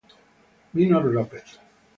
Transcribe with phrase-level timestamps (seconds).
[0.73, 1.45] Minor López